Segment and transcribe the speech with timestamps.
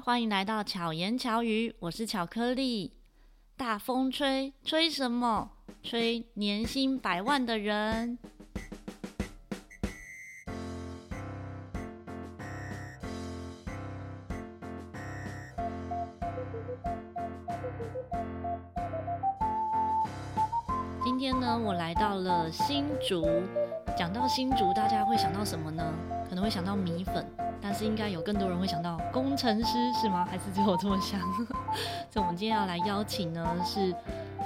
[0.00, 2.92] 欢迎来到巧言巧语，我是巧克力。
[3.56, 5.50] 大风吹，吹什么？
[5.82, 8.18] 吹年薪百万的人。
[21.04, 23.24] 今天呢，我来到了新竹。
[23.96, 25.84] 讲到新竹，大家会想到什么呢？
[26.28, 27.26] 可能会想到米粉，
[27.62, 30.26] 但是应该有更多人会想到工程师，是吗？
[30.28, 31.20] 还是只有我这么想？
[32.10, 33.94] 所以，我们今天要来邀请呢，是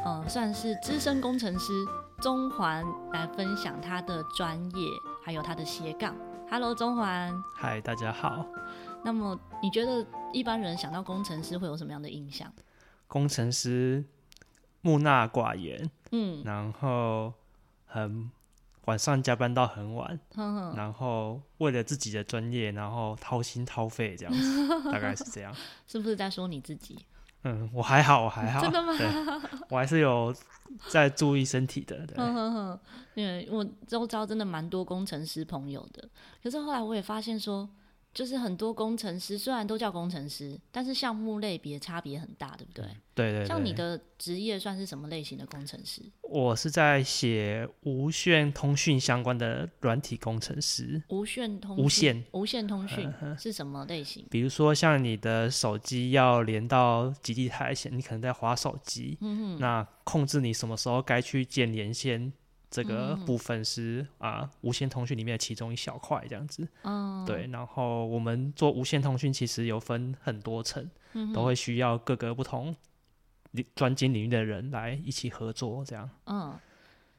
[0.04, 1.73] 呃，算是资深工程师
[2.20, 4.88] 中环来分享他的专业，
[5.24, 6.14] 还有他的斜杠。
[6.50, 7.32] Hello，中环。
[7.56, 8.45] 嗨，大家好。
[9.02, 12.52] 那么，你觉得一般人想到工程师会有什么样的印象？
[13.09, 14.04] 工程师
[14.82, 17.32] 木讷寡言，嗯，然后
[17.87, 18.30] 很。
[18.86, 20.18] 晚上加班到很晚，
[20.74, 25.54] 然后为了自己的专业，然后掏心掏肺这样子， 大概是这样。
[25.86, 26.98] 是不是在说你自己？
[27.45, 28.60] 嗯，我还好，我还好。
[28.60, 28.92] 真的吗？
[29.70, 30.34] 我还是有
[30.88, 32.07] 在注意身体的。
[32.07, 32.80] 对，呵呵，
[33.14, 36.09] 因为我周遭真的蛮多工程师朋友的，
[36.42, 37.68] 可是后来我也发现说。
[38.16, 42.82] 就是很多工程师虽然都叫工程师，但是项目类别差别很大，对不对？
[43.14, 43.46] 对对对。
[43.46, 46.00] 像你的职业算是什么类型的工程师？
[46.23, 51.02] 我是在写无线通讯相关的软体工程师。
[51.10, 54.24] 无线通无线无线通讯是什么类型？
[54.30, 62.32] 比如说像你的手机要连到基地台线，你可能在滑手机，嗯哼，那控制你什么时候该去建连线。
[62.68, 66.66] 这个部分是、嗯、啊，无线通讯里面的其中一小块这样子。
[66.82, 67.47] 嗯，对。
[67.47, 72.75] 然后我们做无线通讯，其实有分很多层，嗯、都会需要各个不同
[73.75, 76.10] 专精领域的人来一起合作这样。
[76.26, 76.58] 嗯，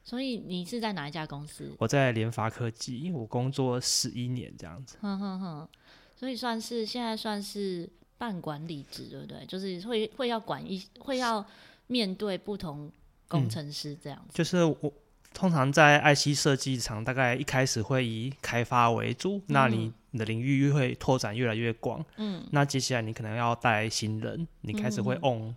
[0.03, 1.73] 所以你是在哪一家公司？
[1.79, 4.97] 我在联发科技，我工作十一年这样子。
[5.01, 5.69] 哼哼哼，
[6.13, 9.45] 所以算是现在算是半管理职，对不对？
[9.45, 11.43] 就是会会要管一，会要
[11.87, 12.91] 面对不同
[13.29, 14.33] 工程师这样子。
[14.33, 14.93] 嗯、就是我。
[15.37, 22.03] 通常在 IC 设计厂，大概一开始会以开发为主，嗯、那你你的领域会拓展越来越广。
[22.15, 25.53] 嗯，那接下来你可能要带新人，你开始会 on、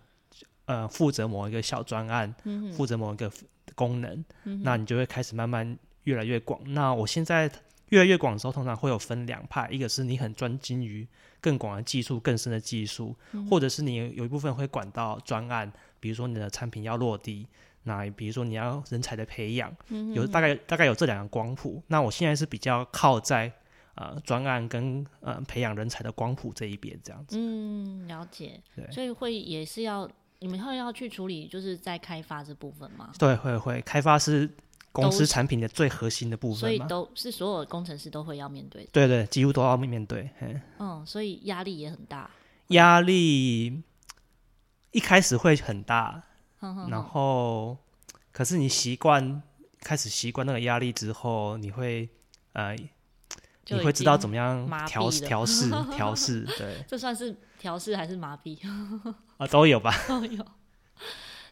[0.67, 3.31] 嗯、呃负责某一个小专案，嗯、负责某一个
[3.73, 6.61] 功能，嗯、那你就会开始慢慢越来越广。
[6.63, 7.49] 那我现在
[7.89, 11.07] 越来越广的时候，通常会有分两派，一个是你很专精于
[11.39, 17.47] 更广的技术、更深的技术，嗯、或者是你有一部分会管到专案，比如说你的产品要落地。
[17.83, 21.81] 那比如说你要人才的培养，嗯、有大概大概有这两个光谱。
[21.87, 23.51] 那我现在是比较靠在
[23.95, 27.37] 呃专案跟呃培养人才的光谱这一边这样子。
[27.39, 28.61] 嗯，了解。
[28.75, 30.07] 对，所以会也是要
[30.39, 33.11] 你们会要去处理，就是在开发这部分吗？
[33.17, 34.47] 对，会会开发是
[34.91, 38.89] 公司产品的最核心的部分，所以都是所有工程师都会要面对的。
[38.93, 40.29] 对对，几乎都要面对。
[40.77, 42.29] 嗯，所以压力也很大。
[42.67, 43.81] 压力
[44.91, 46.21] 一开始会很大。
[46.89, 47.77] 然后，
[48.31, 49.41] 可是你习惯
[49.81, 52.07] 开始习惯那个压力之后，你会
[52.53, 52.75] 呃，
[53.67, 58.59] 你会知道怎么样调调试 调试，对， 这算是调试还是麻痹
[59.37, 59.47] 啊？
[59.47, 60.45] 都有吧，都有。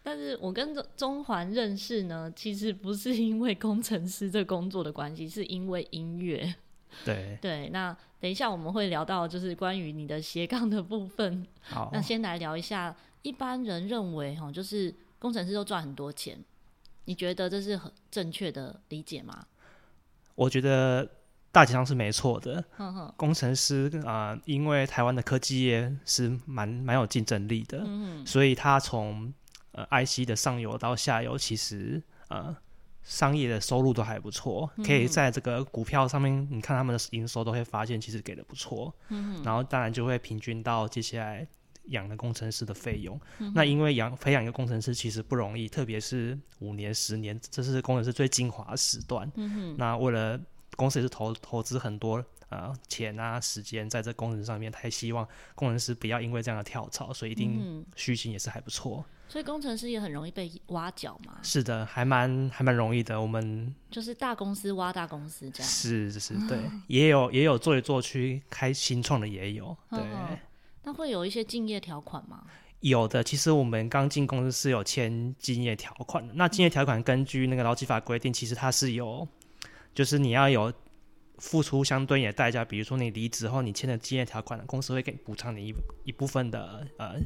[0.01, 6.55] 但是我跟中中环认识呢，其实不是因为工程师这工作的关系，是因为音乐。
[7.05, 11.45] 对对，那等一下我们会聊到就是关于你的斜杠的部分。
[11.61, 12.95] 好，那先来聊一下。
[13.21, 16.43] 一般人认为，哈，就是工程师都赚很多钱，
[17.05, 19.45] 你觉得这是很正确的理解吗？
[20.35, 21.09] 我觉得
[21.51, 22.63] 大体上是没错的。
[22.77, 29.33] 呵呵工程师啊、呃，因为台湾的科技业是蛮蛮有竞争力的，嗯、所以他从
[29.73, 32.55] 呃 IC 的上游到下游，其实呃
[33.03, 38.95] 商业的收入都还不错，可以在这个股票上面，你看他们的营收都会发现，其实给的不错。
[39.09, 41.45] 嗯、然后当然就会平均到接下来。
[41.89, 49.29] 养的工程师的费用，嗯、那因为养培养一个工程师其实不容易，特别是五年、十年，这是工程师最精华的时段。
[49.35, 50.39] 嗯、哼那为了
[50.75, 52.17] 公司也是投投资很多
[52.49, 59.05] 啊、呃、钱啊时间在这工程上面，他也希望工程师不要因为这样的跳槽，所以一定虚心也是还不错。
[59.27, 61.37] 所以工程师也很容易被挖角嘛？
[61.43, 63.21] 是的，还蛮还蛮容易的。
[63.21, 65.71] 我们就是大公司挖大公司这样。
[65.71, 66.57] 是是是，对，
[66.87, 69.99] 也有也有做来做去开新创的也有，对。
[70.89, 72.43] 那会有一些竞业条款吗？
[72.79, 76.33] 有的，其实我们刚进公司是有签竞业条款的。
[76.33, 79.27] 那竞业条款根据那个劳基法规定，其实它是有，
[79.93, 80.73] 就是你要有
[81.37, 85.75] 付出相对应的代价，比如说你离职后你签的竞业条款，公司会给补偿你一
[86.05, 87.19] 一部分的呃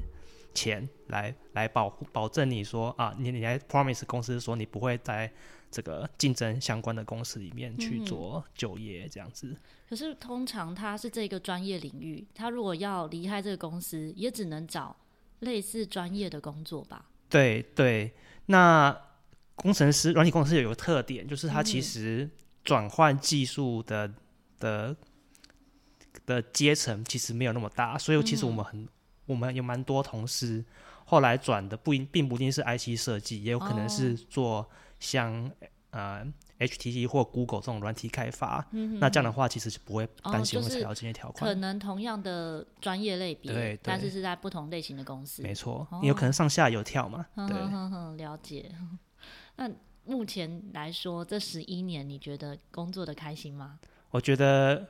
[0.54, 5.32] 钱来来保保证你说啊，你你来 promise 公司说你不会再
[5.74, 9.48] 这个竞争相关的公司里面去做就业这样子。
[9.48, 9.58] 嗯、
[9.90, 14.96] 可是通常他是这个专业领域，他如果要离开这个公司，也只能找
[15.40, 17.08] 类似专业的工作吧？
[17.28, 18.14] 对对，
[18.46, 18.96] 那
[19.56, 22.30] 工程师、软体工程师有个特点，就是他其实
[22.64, 24.16] 转换技术的、嗯、
[24.60, 24.96] 的
[26.28, 28.88] 的阶层其实没有那么大，所以其实我们很、嗯、
[29.26, 30.64] 我们有蛮多同事。
[31.06, 34.68] 后来转的不一并不一定是 IC 设计，也有可能是做
[35.04, 35.52] 像、oh.
[35.92, 36.26] 呃
[36.58, 38.66] HTC 或 Google 这种软体开发。
[38.72, 41.48] 嗯、那这样的话，其实是不会担心会踩到这些条款。
[41.48, 45.44] 可能同样的专业类别，对，但是是在不同类型的公司。
[45.44, 47.26] 没错，你有可能上下游跳嘛？
[47.36, 48.72] 对，了解。
[49.58, 49.70] 那
[50.06, 53.78] 目前来说，这十一年你觉得工作的开心吗？
[54.10, 54.88] 我觉得，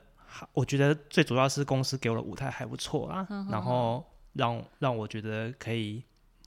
[0.52, 4.04] 我觉得最主要是公司给我的舞台还不错啊，然后。
[4.36, 6.02] 让让我觉得可以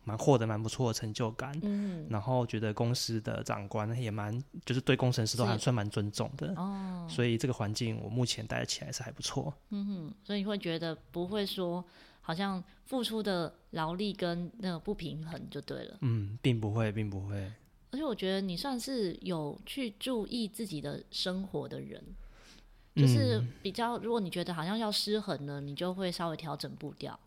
[0.08, 11.84] 蛮获得蛮不错的成就感，嗯，然后觉得公司的长官也蛮就是对工程师都还算蛮尊重的，哦，所以这个环境我目前待起来是还不错，嗯哼，所以会觉得不会说
[12.22, 17.52] 好像付出的劳力跟那个不平衡就对了，嗯，并不会，并不会，
[17.92, 22.02] 而且我觉得你算是有去注意自己的生活的人，
[22.96, 27.20] 就是比较如果你觉得好像要失衡了，你就会稍微调整步调。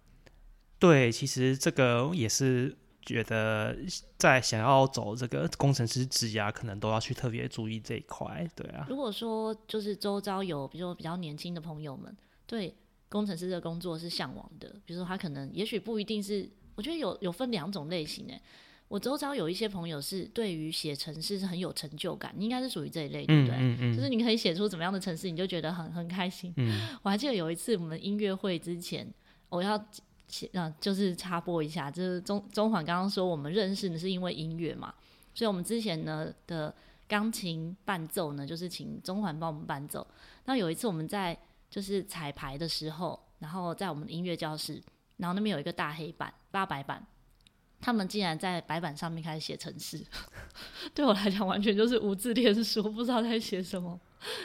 [0.80, 3.76] 对，其实这个也是觉得
[4.16, 8.48] 在想要走这个工程师职涯，可能都要去特别注意这一块。
[8.56, 12.16] 对啊，如果说就是周遭有，比如说比较年轻的朋友们，
[12.46, 12.74] 对
[13.10, 18.40] 工程师的工作是向往的，比如说他可能也许不一定是，我觉得有有分两种类型诶。
[18.88, 23.54] 我周遭有一些朋友是对于写程式是很有成就感，你应该是属于这一类，对不对？
[23.56, 26.52] 嗯嗯嗯，就是 你可以写出怎么样的程式，你就觉得很很开心。
[26.56, 29.06] 嗯，我还记得有一次我们音乐会之前，
[29.50, 29.78] 我要。
[30.52, 34.94] 啊，就是插播一下，就是中中环刚刚说我们认识的是因为音乐嘛，
[35.34, 36.74] 所以我们之前呢的
[37.08, 40.06] 钢琴伴奏呢，就是请中环帮我们伴奏。
[40.44, 41.36] 那有一次我们在
[41.68, 44.82] 就是彩排的时候，然后在我们的音乐教室，
[45.16, 47.04] 然后那边有一个大黑板、八白板，
[47.80, 50.04] 他们竟然在白板上面开始写程式，
[50.94, 53.98] 对我来讲完全就是无字天书，不知道在写什么，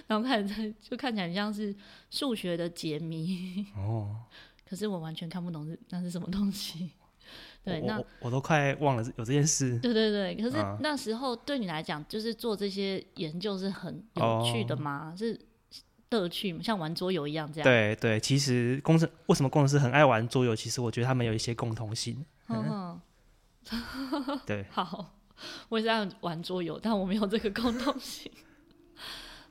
[0.07, 1.75] 然后开始在就看起来像是
[2.09, 4.23] 数学的解谜 哦。
[4.67, 6.91] 可是我完全看不懂是那是什么东西，
[7.63, 9.77] 对，那我，我都快忘了有这件事。
[9.79, 15.13] 对对对，可是那时候对你来讲，就是做这些研究是很有趣的吗？
[15.13, 15.39] 哦、是
[16.11, 16.61] 乐趣吗？
[16.63, 17.63] 像玩桌游一样这样？
[17.65, 20.55] 对对，其实工程为什么工程师很爱玩桌游？
[20.55, 22.25] 其实我觉得他们有一些共同性。
[22.47, 22.99] 嗯，
[24.45, 25.13] 对， 好，
[25.69, 28.31] 我也是爱玩桌游，但我没有这个共同性。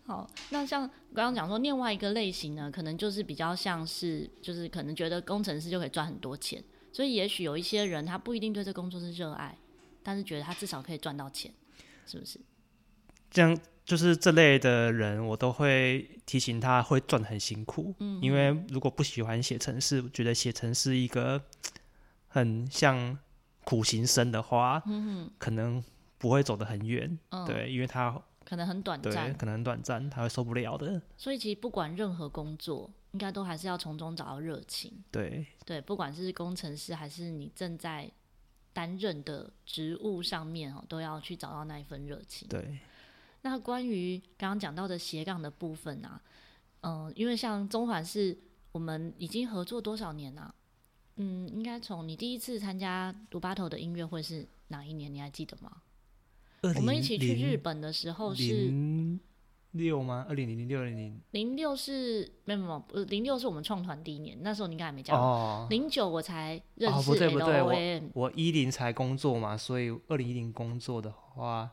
[0.07, 6.63] 好，那像刚刚讲说，另外一个类型呢，可能就是比较像是，就是可能觉得工程师就可以赚很多钱，
[6.93, 9.57] 所以也许有一些人他不一定对这工作是热爱，
[10.03, 11.51] 但是觉得他至少可以赚到钱，
[12.07, 12.39] 是不是？
[13.31, 21.43] 这样就是这类的人，我都会提醒他会赚很辛苦，嗯，因为如果不喜欢写程式，觉得写程式一个
[22.29, 23.19] 很像
[23.65, 25.83] 苦行僧的话，嗯哼，可能
[26.19, 28.21] 不会走得很远，嗯，对，因为他。
[28.45, 31.01] 可能很短暂，可能很短暂，他会受不了的。
[31.17, 34.93] 所以其实不管任何工作，应该都还是要从中找到热情。
[35.11, 38.11] 对对，不管是工程师还是你正在
[38.73, 42.47] 担任的职务上面哦，都要去找到那一份热情。
[42.49, 42.79] 对。
[43.43, 46.21] 那关于刚刚讲到的斜杠的部分啊，
[46.81, 48.37] 嗯、呃，因为像中环是
[48.73, 50.55] 我们已经合作多少年啊？
[51.17, 55.13] 嗯，应该从你第一次参加读 Battle 的音乐会是哪一年？
[55.13, 55.83] 你还记得吗？
[56.77, 59.21] 我们一起去日本的时候是零
[59.73, 60.25] 六吗？
[60.29, 65.69] 二零零零六零零零六是没有没有，零六是我们创团第一年，那时候你应该还没加入。
[65.69, 66.99] 零九我才认识。
[66.99, 71.71] 哦，不对不对，我我一零才工作嘛，所以二零一零工作的话，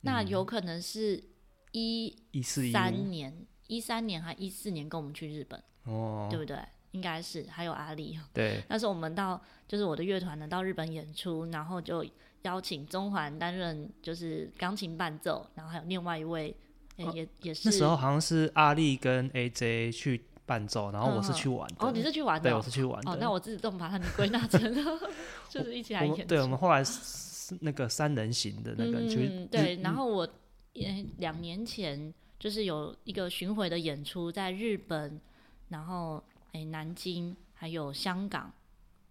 [0.00, 1.22] 那有可能是
[1.70, 6.56] 一一四三年，一三年还一四年跟我们去日本哦，对不对？
[6.92, 8.18] 应该是还有阿力。
[8.32, 12.02] 对， 那时候我们到就是我的乐团呢到日本演出，然后就。
[12.42, 16.52] 邀请中环担任就是钢琴伴奏，然后还有另外一位，
[16.96, 21.76] 欸哦、也也是那时候好像是阿力跟 AJ 去伴奏，然后我是去玩的。
[21.78, 22.50] 哦，你是去玩的？
[22.50, 23.12] 对，我是去玩的。
[23.12, 24.60] 哦，那我自动把他们归纳成
[25.48, 26.26] 就是一起来演。
[26.26, 29.76] 对，我们后来是那个三人行的那个，嗯，对。
[29.76, 30.28] 然后我
[30.72, 35.20] 也两年前就是有一个巡回的演出，在日本，
[35.68, 36.20] 然后
[36.52, 38.52] 哎、欸、南京还有香港。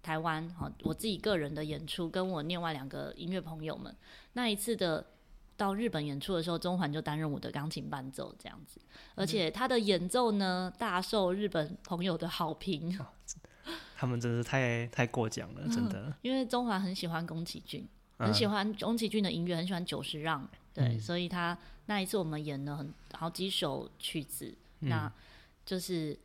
[0.04, 3.96] 台湾，好，我自己个人的演出，跟我另外两个音乐朋友们，
[4.34, 5.06] 那一次的
[5.56, 8.82] 到日本演出的时候，中环就担任我的钢琴伴奏这样子，
[9.14, 12.98] 而且他的演奏呢，大受日本朋友的好评。
[13.00, 13.06] 哦，
[13.96, 16.08] 他们真是太太过奖了，真的。
[16.08, 21.56] 嗯，因为中环很喜欢宫崎骏，很喜欢宫崎骏的音乐，很喜欢久石让对，嗯、所以他
[21.86, 25.14] 那一次我们演了很好几首曲子，嗯、那
[25.64, 26.18] 就是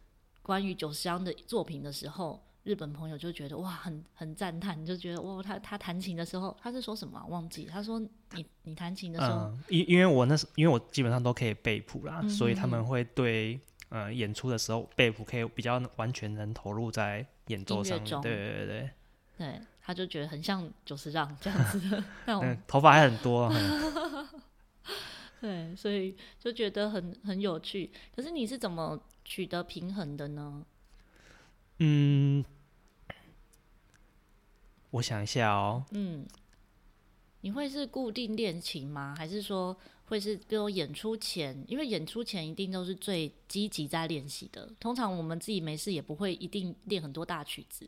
[0.47, 7.65] 关于久石让的作品的时候，日本朋友就觉得哇，很很赞叹，就觉得哇，他他弹琴的时候，他是说什么、啊、忘记？
[7.65, 7.99] 他说
[8.31, 18.91] 你你弹琴的时候，因、嗯、因为我那时因为我基本上都可以背谱啦，嗯、所以他们会对呃演出的时候背谱可以比较完全能投入在演奏上面，对对对对。
[19.39, 23.53] 对，他就觉得很像久石让这样子的， 那种头发还很多。
[25.41, 27.91] 对，所以就觉得很很有趣。
[28.15, 30.65] 可是你是怎么取得平衡的呢？
[31.79, 32.45] 嗯，
[34.91, 35.85] 我想一下哦。
[35.91, 36.27] 嗯，
[37.43, 39.15] 你会是固定练琴吗？
[39.19, 39.77] 还是说
[40.07, 41.63] 会是比如演出前？
[41.69, 44.73] 因为演出前一定都是最积极在练习的。
[44.81, 47.87] 通常我们自己没事也不会一定练很多大曲子。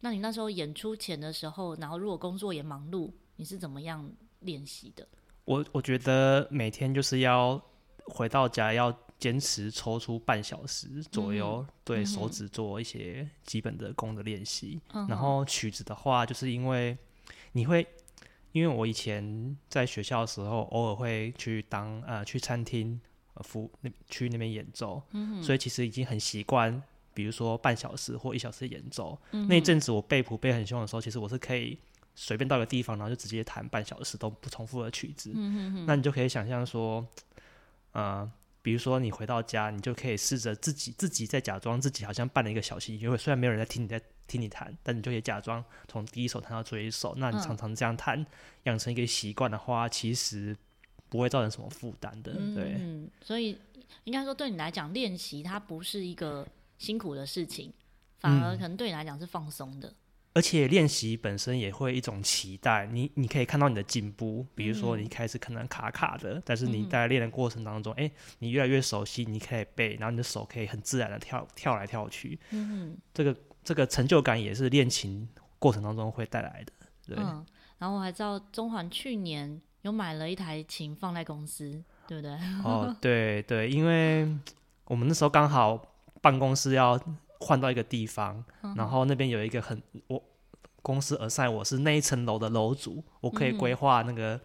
[0.00, 4.10] 那你那时候演出前的时候，然后如果工作也忙碌，你是怎么样
[4.40, 5.06] 练习的？
[5.44, 7.60] 我我觉得每天就是要
[8.06, 14.80] 回到家要坚持抽出半小时左右，嗯、对手指做一些基本的功的练习。
[14.92, 16.96] 嗯、然后曲子的话，就是因为
[17.52, 17.86] 你会，
[18.52, 23.00] 因为我以前在学校的时候，偶尔会去当呃去餐厅
[23.42, 26.82] 服那去那边演奏，嗯、所以其实已经很习惯。
[27.12, 31.76] 比如说半小时或一小时演奏，嗯、那一阵子我背谱背很凶的时候，其实我是可以
[32.14, 35.32] 随便到个地方，然后就直接弹半小时都不重复的曲子。
[35.34, 37.06] 嗯、哼哼那你就可以想象说，
[37.92, 38.30] 呃，
[38.62, 47.14] 比如说你回到家，你就可以试着自己自己在假装自己好像办了一个小戏，因为虽然没有人在听你在听你弹，但你就可以假装从第一首弹到最后一首。
[47.16, 48.18] 那你常常这样弹，
[48.64, 50.56] 养、嗯、成一个习惯的话，其实
[51.08, 52.32] 不会造成什么负担的。
[52.54, 53.58] 对，嗯，所以
[54.04, 56.46] 应该说对你来讲，练习它不是一个。
[56.80, 57.70] 辛苦的事情，
[58.20, 59.92] 反而可能对你来讲是放松的。
[60.30, 64.46] 嗯、而且练习本身也会一种期待，你你可以看到你的进步。
[64.54, 72.38] 比如说，你一开始可能卡卡的，嗯、但是你在练的过程当中，哎、嗯欸，你越来越熟悉，你可以背，然后你的手可以很自然的跳跳来跳去。
[72.50, 76.72] 嗯这个这个成就感也是练琴过程当中会带来的。
[77.06, 77.16] 对。
[77.18, 77.44] 嗯，
[77.78, 82.32] 然后我还知道中环去年有买了一台琴放在公司，对不对？
[82.64, 84.28] 哦，对对，因为
[84.84, 85.86] 我们那时候刚好。
[86.22, 87.00] 办公室要
[87.40, 90.22] 换到一个地方，嗯、然后那边有一个很我
[90.82, 94.40] 公司 assign 我是那一层楼的楼主，我可以规划那个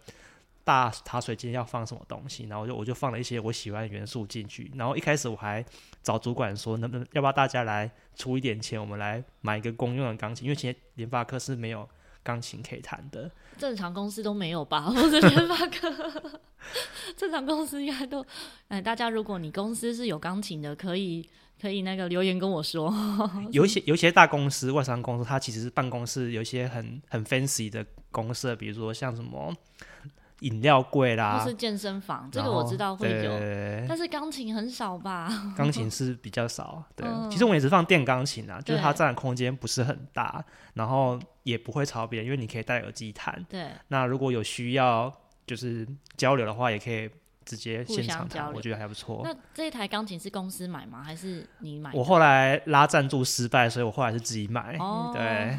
[0.64, 4.70] 大茶水间要放什么东西，然后我就我就放了一些我喜欢的元素进去。
[4.74, 5.64] 然后一开始我还
[6.02, 11.88] 找主管说，能不能要不要大家来出一点钱，我们来买一个公用的钢琴，因为现在联发科是没有
[12.22, 13.30] 钢琴可以弹的。
[13.56, 14.82] 正常公司都没有吧？
[14.90, 16.40] 或者联发科，
[17.16, 18.24] 正常公司应该都
[18.68, 21.28] 哎，大家如果你公司是有钢琴的，可以。
[21.60, 22.92] 可以那个留言跟我说，
[23.50, 29.52] 有一些有一些大公司、外商公司，它其实是办公室有一些很很 fancy 的公社，比如说像什么
[30.40, 35.54] 饮料柜啦，或是健身房，这个我知道会有，对但是钢琴很少吧？
[35.56, 37.08] 钢琴是比较少，对。
[37.08, 40.44] 嗯、其实我们也是放电钢琴啊，就是它占的空间不是很大，
[40.74, 43.44] 然后也不会吵别人，因为你可以戴耳机弹。
[43.48, 43.68] 对。
[43.88, 45.10] 那如果有需要
[45.46, 47.08] 就是交流的话，也可以。
[47.46, 49.22] 直接现场交流，我觉得还不错。
[49.24, 51.00] 那这一台钢琴是公司买吗？
[51.02, 51.92] 还是你买？
[51.94, 54.76] 我后来拉赞助失败，所以我后来是自己买。
[54.78, 55.56] 哦，对，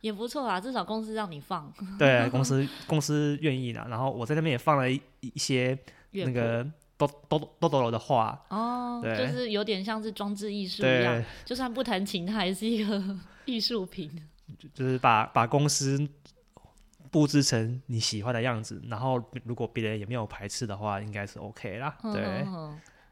[0.00, 1.70] 也不错啦，至少公司让你放。
[1.98, 3.88] 对，公司公司愿意啦。
[3.90, 5.76] 然后我在那边也放了一一些
[6.12, 6.64] 那个
[6.96, 8.40] 豆豆豆豆的画。
[8.48, 13.02] 哦，对，就是有点像是装置艺术一样，就算不弹琴，它还是一个
[13.44, 14.08] 艺术品。
[14.72, 16.08] 就是把把公司。
[17.16, 21.96] 布置成你喜欢的样子，然后如果别人也没有排斥的话，应该是 OK 啦。
[22.12, 22.46] 对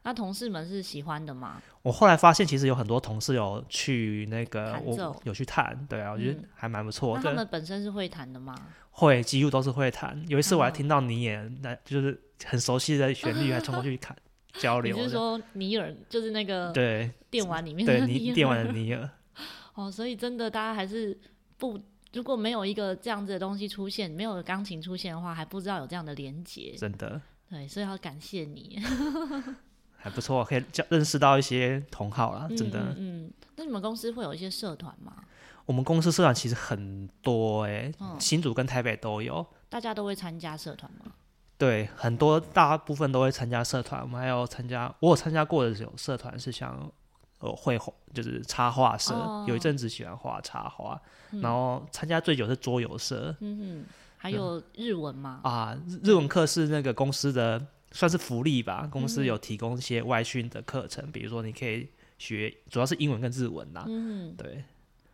[0.03, 1.59] 那同事们是喜欢的吗？
[1.81, 8.55] 我后来发现，其实有很多同事有去那个，我有去弹，对啊，我觉得还蛮不错他们本身是会谈的吗？
[8.91, 10.23] 会，几乎都是会谈。
[10.27, 14.15] 有一次我还听到你也，那就是很熟悉的旋律，还冲过去 看
[14.53, 14.95] 交流。
[14.95, 19.09] 你是说尼尔，就是那个对电玩里面的对尼电玩的尼尔？
[19.73, 21.19] 哦，所以真的大家还是
[21.57, 21.81] 不。
[22.15, 26.73] 如果没有一个这样子的东西出现，没有钢琴出现的话，还不知道有这样的连结。
[26.77, 28.81] 真的，对，所以要感谢你，
[29.97, 32.47] 还不错，可以交认识到一些同好啦。
[32.57, 32.79] 真的。
[32.97, 35.13] 嗯，嗯，那你们公司会有一些社团吗？
[35.65, 39.45] 我们公司社团其实很多哎、欸，嗯、新竹跟台北都有。
[39.67, 41.11] 大家都会参加社团吗？
[41.57, 44.01] 对，很多大部分都会参加社团。
[44.01, 46.89] 我们还有参加，我有参加过的有社团是像。
[47.53, 50.97] 会画就是插画社，哦、有一阵子喜欢画插画，
[51.31, 53.35] 嗯、然后参加最久是桌游社。
[53.41, 53.85] 嗯哼，
[54.15, 55.41] 还有日文吗？
[55.43, 57.61] 啊，日文课是那个公司的
[57.91, 63.83] 算是福利吧，公司有提供一些外训的课程，嗯、比如说你可以学，主要是英文跟日文呐。
[63.87, 64.63] 嗯哼，对，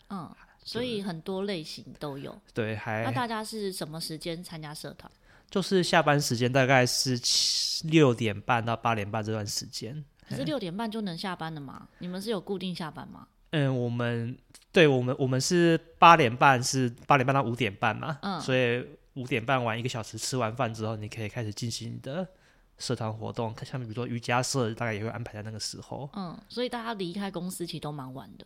[0.09, 0.29] 嗯，
[0.63, 2.39] 所以很多类型都有。
[2.53, 5.11] 对，还那大家是什么时间参加社团？
[5.50, 10.01] 就是下班时间大概是七六点半到八点半这段时间。
[10.31, 11.88] 可是六点半就能下班了吗？
[12.00, 13.27] 你们是有固定下班吗？
[13.51, 14.38] 嗯，我们
[14.71, 18.81] 对我们我们是八点半是八点半到五点半嘛，嗯，所以
[19.15, 22.25] 五点半玩一个小时吃完饭之后，你可以开始进行你的
[22.77, 26.09] 社团活动，像比如说瑜伽社，大概也会安排在那个时候。
[26.13, 28.45] 嗯，所以大家离开公司其实都蛮晚的。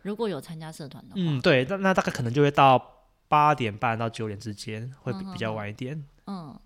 [0.00, 6.02] 如果有参加社团的话，嗯，对，那那大概可能就会到八点半到九点之间，会比比较晚一点。
[6.26, 6.60] 嗯，嗯，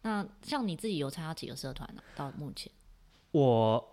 [0.00, 2.00] 那像你自己有参加几个社团呢？
[2.16, 2.72] 到目前，
[3.32, 3.92] 我。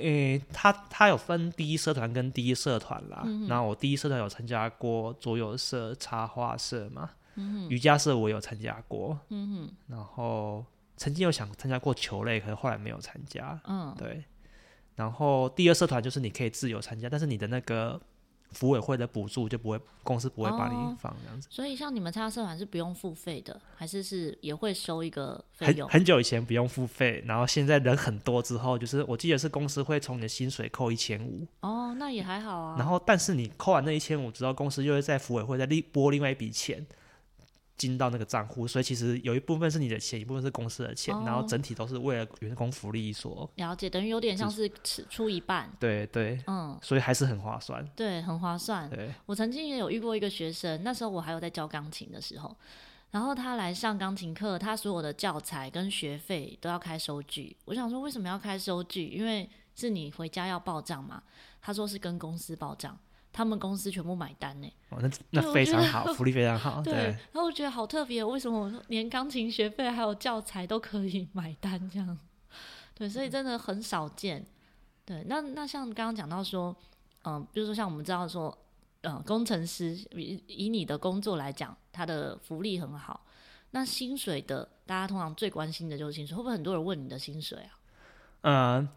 [0.00, 3.22] 诶、欸，他他有分第一社团跟第一社团啦。
[3.24, 7.10] 嗯、然后我第一社团有参加过桌游社、插画社嘛。
[7.36, 9.18] 嗯、瑜伽社我有参加过。
[9.28, 10.64] 嗯、然后
[10.96, 13.60] 曾经有想参加过球类，可是后来没有参加。
[13.64, 13.94] 嗯。
[13.96, 14.24] 对。
[14.96, 18.00] 然后第二社团就是你可以自由参加，但是你的那个。
[18.52, 21.46] 福委会的补助就不会，公司不会把你放这样子。
[21.46, 25.88] 哦、所以像你们参加社团是不用付费的，还是是也会收一个费用？
[25.88, 31.46] 很很久以前不用付费，然后现在人很多之后，就是我记得是公司会从你的薪水扣一千五。
[31.60, 32.76] 哦，那也还好啊。
[32.78, 36.86] 然后，但是你扣完那一千五之后，公司又会在服委会再另拨另外一笔钱。
[37.80, 44.70] 进到那个账户，所以其实有一部分是你的钱，一部分是公司的钱，哦、然后整体都是为了员工福利所了解，等于有点像是
[45.08, 48.90] 出一半，对对，嗯，所以还是很划算，对，很划算。
[48.90, 52.54] 对，我曾经也有遇过一个学生，那时候我还有在教钢琴的时候，
[53.12, 57.56] 然后他来上钢琴课，他所有的教材跟学费都要开收据。
[57.64, 59.08] 我想说，为什么要开收据？
[59.08, 61.22] 因为是你回家要报账嘛。
[61.62, 62.98] 他说是跟公司报账。
[63.32, 66.82] 他们公司全部买单呢，哦，那那非常好， 福利非常好。
[66.82, 72.18] 对，然后我觉得好特别，为什么连钢琴学费还有教材都可以买单这样？
[72.94, 74.44] 对，所以真的很少见。
[75.04, 76.74] 对，那那像刚刚讲到说，
[77.22, 78.56] 嗯、呃，比如说像我们知道说，
[79.02, 83.24] 嗯、呃，工程师以以你的工作来讲，他的福利很好。
[83.70, 87.78] 那薪水的，大家通常最关心的就是薪水，会不会很多人问你的薪水啊？
[88.42, 88.88] 嗯、呃。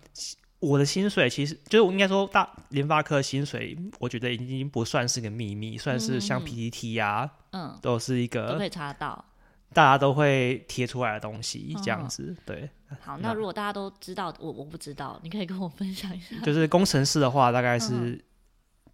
[0.63, 9.25] 我的薪水其实就是我应该说大联发科薪水，我觉得已经不算是个秘密，算是像 PPT 呀，嗯，都是一个都可以查到，
[9.73, 12.33] 大家都会贴出来的东西这样子。
[12.45, 12.69] 对，
[13.01, 16.33] 好，那如果大家都知道，我我不知道，你可以跟我分享一下。
[16.45, 18.23] 就是工程师的话，大概是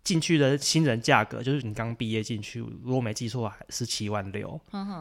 [0.04, 4.60] 进去的新人价格，就是你刚毕业进去，如果没记错，还是七万六。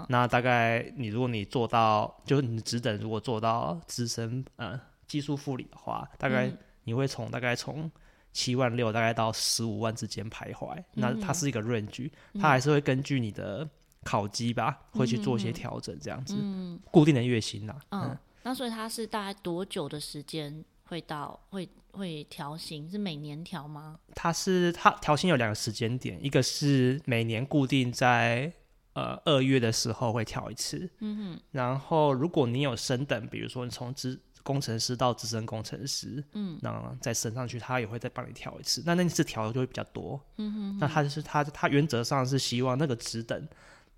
[0.09, 4.79] 那大概你如果你做到，就是你职等如果做到资深，嗯。
[5.09, 6.53] 技术副理的话，大概
[6.85, 7.90] 你会从大概从
[8.33, 10.77] 七万六大概到十五万之间徘徊。
[10.77, 13.68] 嗯、那它是一个 range，它还是会根据你的
[14.05, 16.37] 考绩吧，嗯、会去做一些调整，这样子。
[16.38, 17.75] 嗯、固定的月薪呐。
[17.88, 18.03] 嗯。
[18.03, 22.88] 嗯，那所以它是大概多久的时间会到会会调薪？
[22.88, 23.99] 是每年调吗？
[24.14, 28.53] 它是它调薪有两个时间点，一个是每年固定在
[28.92, 30.88] 呃二月的时候会调一次。
[31.01, 31.40] 嗯哼。
[31.51, 34.18] 然后如果你有升等，比如说你从资
[34.49, 38.83] 工程师到资深工程师，嗯，那再升上去，他也会再帮你调一次。
[38.87, 40.79] 那那次调的就会比较多，嗯哼哼。
[40.81, 43.47] 那他就是他他原则上是希望那个职等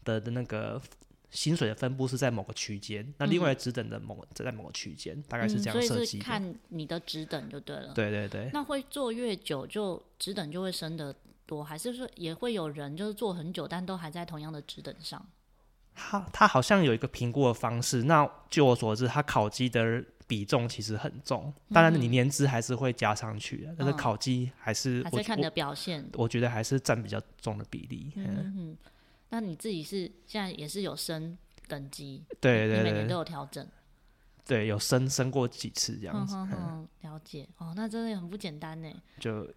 [0.02, 0.82] 的的那个
[1.30, 7.92] 薪水的分布是在某个区间，嗯，那另外职等的某在某个区间，大概是这样设计看你的职等就对了。
[7.94, 8.50] 对对对。
[8.52, 11.14] 那会做越久就职等就会升得
[11.46, 15.24] 多，还是说也会有人就是做很久但都还在同样的职等上？
[15.94, 18.02] 他他好像有一个评估的方式。
[18.02, 20.04] 那据我所知，他考绩的。
[20.30, 28.12] 比重其实很重，当然你年资还是会加上去的，嗯、但是考绩还是还是看你的表现我，我觉得还是占比较重的比例。
[28.14, 28.90] 嗯，嗯哼，
[29.30, 32.22] 那你自己是现在也是有升等级？
[32.40, 33.66] 对对对，每年都有调整。
[34.46, 36.36] 对，有升升过几次这样子。
[36.36, 38.88] 嗯，嗯了解哦，那真的很不简单呢。
[39.18, 39.52] 就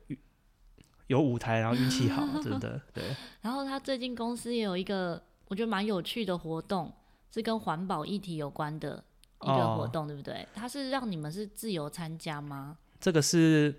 [1.06, 3.04] 有舞台，然后运气好，真的 对。
[3.42, 6.92] 然后他最近公司也有一个我觉得蛮有趣的活动，
[7.32, 9.04] 是跟环保议题有关的。
[9.44, 10.48] 一个活动、哦、对不对？
[10.54, 12.78] 它是让你们是自由参加吗？
[13.00, 13.76] 这个是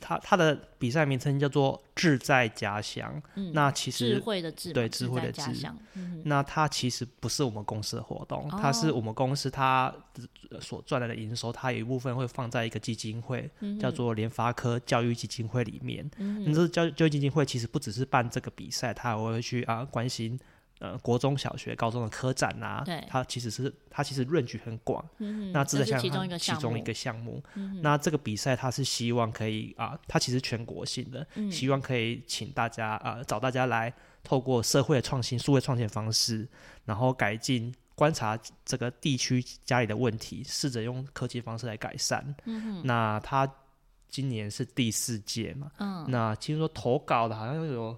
[0.00, 3.20] 它它的比赛名称叫做“志在家乡”。
[3.34, 5.42] 嗯，那其实智慧的智，对智慧的智。
[5.94, 9.92] 嗯、那它其实不是我们公司的活动，哦、它是我们公司它
[10.60, 16.08] 所赚来的营收，它有一部分会放在一个基金会，嗯、叫做联发科教育基金会里面。
[16.16, 20.38] 嗯，这教教育基金会其实不只是办这个比赛，它还会去啊关心。
[20.80, 27.42] 呃，国中小学、高中的科展啊，对，它其实是它其实 range 很广，嗯，那这是其中一个其中一个项目。
[27.52, 33.92] 嗯，那这个比赛它是希望可以啊，它其实全国性的，嗯，希望可以请大家啊，找大家来
[34.24, 36.48] 透过社会的创新、数位创新方式，
[36.86, 42.34] 然后改进观察这个地区家里的问题，试着用科技方式来改善。
[42.46, 43.46] 嗯，那他
[44.08, 47.94] 今年是第四届嘛，嗯，那听说投稿的好像有。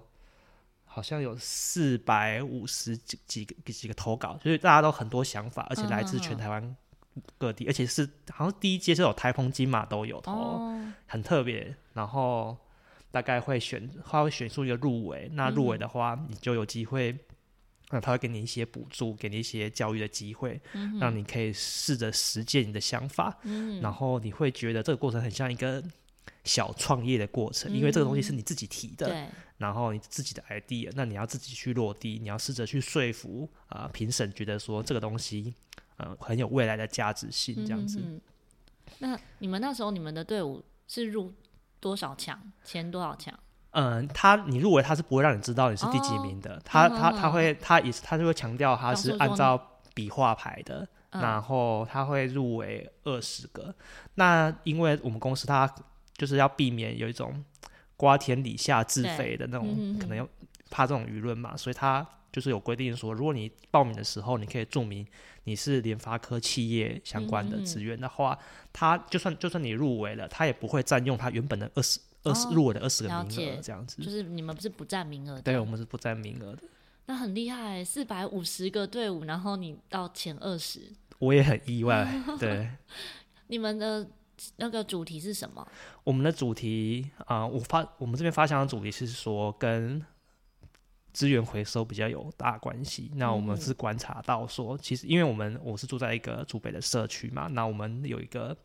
[0.93, 6.75] 好像有四百五十几几个几个投稿，所以大家都很多想法，而且来自全台湾
[7.39, 11.75] 各地，嗯、而且是好像第一届是有台风金马都有投，哦、很特别。
[11.93, 12.55] 然后
[13.09, 17.17] 大概会选，他会选出一个入围，那入围的话，嗯、你就有机会。
[17.89, 23.37] 那他会给你一些补助，给你一些教育的机会，嗯、让你可以试着实践你的想法。
[23.43, 25.83] 嗯、然后你会觉得这个过程很像一个
[26.43, 35.53] 小创业的过程，嗯、因为这个东西是你自己提的，对然后你自己的 idea，那你要自己去落地，你要试着去说服啊评审，觉得说这个东西
[35.97, 37.99] 呃很有未来的价值性，这样子。
[38.03, 38.21] 嗯、
[38.99, 41.33] 那你们那时候你们的队伍是入
[41.79, 42.51] 多少强？
[42.63, 43.33] 前多少强？
[43.71, 53.63] 嗯，他你入围他是不会让你知道你是第几名的，哦、他他他会他也是他就会强调他是按照笔画排的，然后他会入围二十个。
[53.63, 53.75] 嗯、
[54.15, 55.73] 那因为我们公司他
[56.17, 57.43] 就是要避免有一种
[57.97, 60.27] 瓜田李下自肥的那种，嗯、可能要
[60.69, 65.05] 怕这种舆论嘛，所以他就是有规定说，如果你报名的时候你可以注明
[65.43, 68.37] 你是联发科企业相关的职员的话，
[68.71, 71.99] 他就算就算你入围了，他也不会占用他原本的二十。
[72.25, 75.41] 二十入围的二十个名额这样子，就是你们不是不占名额的？
[75.41, 76.59] 对，我们是不占名额的。
[77.05, 82.07] 那很厉害，四百五十个队伍，然后你到前二十，我也很意外。
[82.39, 82.69] 对，
[83.47, 84.07] 你们的
[84.57, 85.67] 那个主题是什么？
[86.03, 90.03] 我们的主题啊、呃，我发我们这边发想的主题是说跟
[91.11, 93.11] 资源回收比较有大关系。
[93.15, 98.55] 那我们是观察到说，其实因为我们我是住在一个竹北的社区嘛，那我们有一个。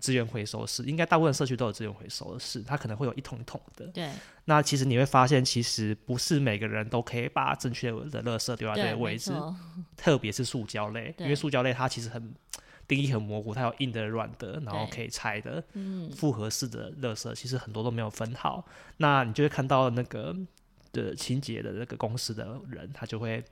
[0.00, 3.86] 资源回收室应该大部分社区都有资源回收的室，它可能会有一桶一桶的。
[3.86, 4.10] 对。
[4.44, 9.32] 那其实你会发现，其实不是每个人都可以把正确的垃圾丢在这个位置，
[9.96, 12.34] 特别是塑胶类，因为塑胶类它其实很
[12.86, 15.62] 定义很模糊，它有硬的、软的，然后可以拆的。
[15.72, 16.10] 嗯。
[16.10, 18.64] 复合式的垃圾其实很多都没有分好，
[18.98, 20.36] 那你就会看到那个
[20.92, 23.44] 的清洁的那个公司的人，他就会。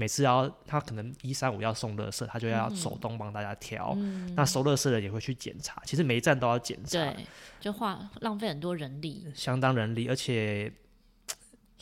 [0.00, 3.94] 每次要他可能一三五要送垃圾，他就要手动帮大家挑。
[3.96, 6.90] 嗯、那收垃圾的也会去检查，其实每一站都要检查。
[6.90, 7.26] 对，
[7.58, 10.06] 就花浪费很多人力，相当人力。
[10.06, 10.72] 而且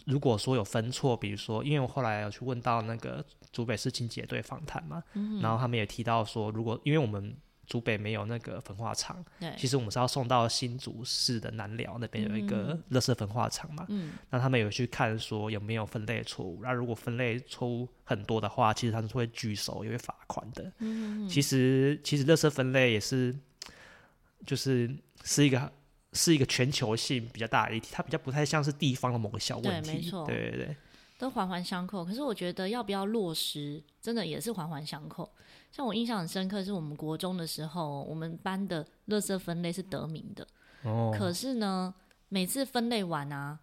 [0.07, 3.23] 如果说有分错，比如说，因为我后来有去问到那个
[3.57, 7.35] 竹北市清洁队访谈嘛，嗯、然后他们也提到说，如果因为我们。
[7.69, 9.25] 竹北没有那个焚化厂，
[9.59, 13.85] 其实我们是要送到新竹市的南寮那边有一个垃圾焚化厂嘛。
[13.89, 20.73] 嗯、那他们有去看说有没有分类错误，那如果分类错误很多的话，其实他们是会拒收，也会罚款的。
[20.79, 23.37] 嗯、其实其实垃圾分类也是，
[24.47, 24.89] 就是
[25.25, 25.73] 是一个
[26.13, 29.91] 是一个全球性比较大的议题，它比较不太像是地方的某个小问题。
[29.91, 30.77] 对，没错，对对对，
[31.19, 32.05] 都环环相扣。
[32.05, 35.31] 可是我觉得要不要落实，真的也是环环相扣。
[35.73, 40.47] 像我印象很深刻，是我们国中的时候，我们班的垃圾分类是得名的。
[40.83, 41.15] 哦。
[41.17, 41.95] 可是呢，
[42.29, 43.59] 每次分类完啊，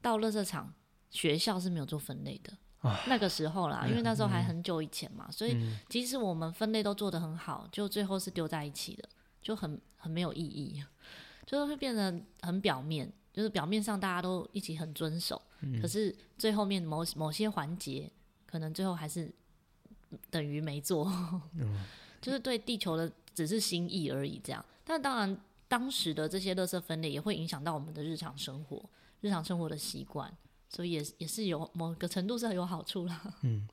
[0.00, 0.72] 到垃圾场，
[1.10, 2.52] 学校是没有做分类的。
[2.80, 3.00] 啊。
[3.08, 5.56] 那个时候啦，因为那时候还很久以前嘛，嗯、所以
[5.88, 9.08] 即使我们分类都做得很好，就最后是丢在一起的，
[9.42, 10.80] 就很很没有意义，
[11.44, 18.10] 就是会变得很表面，就是表面上大家都一起很遵守，嗯、可是最后面某某些环节，
[18.46, 19.32] 可能最后还是。
[20.30, 21.04] 等于没做，
[21.52, 21.84] 嗯、
[22.18, 24.64] 就是对地球的只是心意而已，这样。
[24.82, 28.82] 但当然，当时的这些垃圾分类也会影响到我们的日常生活、
[29.20, 30.34] 日常生活的习惯，
[30.70, 33.20] 所以也也是有某个程度是很有好处啦。
[33.42, 33.68] 嗯，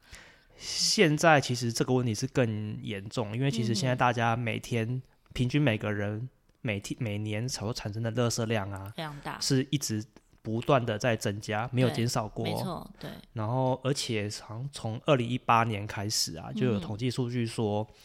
[0.58, 10.06] 现在其实这个问题是更严重，因为其实现在大家每天、嗯、平均每个人每天每年所产生的垃圾量啊，非常大，是一直。
[10.46, 12.46] 不断的在增加，没有减少过。
[12.46, 13.10] 没错，对。
[13.34, 17.96] 然后，而且从从二零一八年开始啊，就有统计数据说，嗯、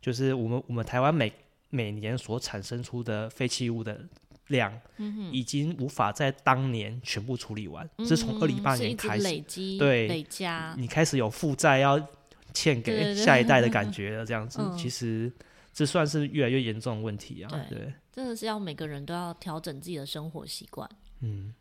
[0.00, 1.30] 就是我们我们台湾每
[1.68, 4.00] 每年所产生出的废弃物的
[4.46, 7.86] 量，嗯、哼已经无法在当年全部处理完。
[7.98, 12.00] 是从二零一八年开始累积，对，累加，你开始有负债要
[12.54, 14.24] 欠给下一代的感觉了。
[14.24, 15.30] 这样子， 其实
[15.74, 17.50] 这算是越来越严重的问题啊。
[17.68, 20.88] 对，对真的是要每个人都要调整自己的生活习惯。
[21.20, 21.54] 嗯。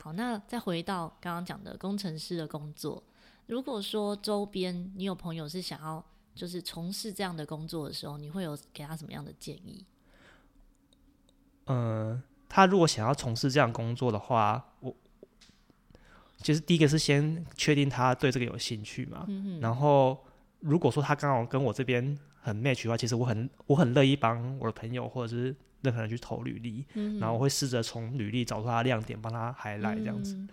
[0.00, 3.02] 好，那再回到刚刚讲的工程师的工作，
[3.46, 6.02] 如果说周边你有朋友是想要
[6.34, 9.84] 就是从事这样的工作的时候，你会有给他什么样的建议？
[11.66, 11.76] 嗯、
[12.10, 14.94] 呃，他如果想要从事这样工作的话，我
[16.38, 19.26] 其实第一个是先确定他对这个有兴趣嘛，
[19.60, 20.24] 然后
[20.60, 25.54] 如果说他刚好跟我这边很 match 的话，其实我很我很乐意帮我的朋友或者是。
[25.82, 30.34] 任何人去投履历，嗯、然后我会试着从履历找出他的亮点，帮他 highlight 这样子。
[30.34, 30.48] 嗯、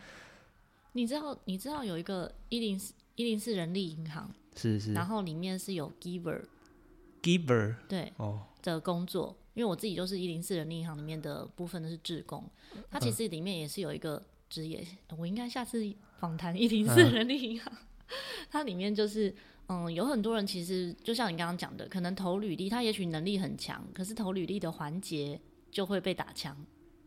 [0.93, 12.49] 你知道，你知道有一个一零四一零四人力银行，是是，然后里面是有 giver，giver，对，哦，的工作，因为我自己就是一零四人力银行里面的部分的是志工，
[12.91, 14.85] 它其实里面也是有一个职业，
[15.17, 15.83] 我应该下次
[16.19, 18.05] 访谈一零四人力银行，嗯、
[18.49, 19.35] 它里面就是。
[19.67, 25.39] 嗯，有很多人其实就像你刚刚讲的，可能投履历，他也许能力很强，可是投履历的环节
[25.71, 26.55] 就会被打枪，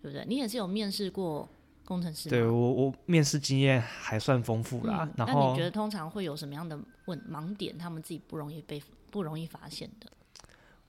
[0.03, 0.25] 对不对？
[0.27, 1.49] 你也是有面试过
[1.85, 2.29] 工程师？
[2.29, 5.05] 对，我我面试经验还算丰富啦。
[5.05, 10.11] 嗯、然后那你觉得通常会有什么样的问盲点，他们自己不容易被不容易发现的？